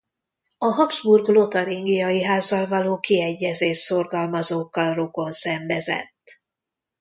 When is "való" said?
2.67-2.99